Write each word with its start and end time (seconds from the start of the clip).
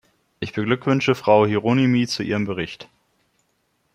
Ich 0.39 0.51
beglückwünsche 0.53 1.13
Frau 1.13 1.45
Hieronymi 1.45 2.07
zu 2.07 2.23
ihrem 2.23 2.45
Bericht. 2.45 2.89